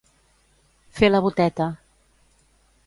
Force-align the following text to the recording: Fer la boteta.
Fer 1.01 1.11
la 1.11 1.21
boteta. 1.27 1.71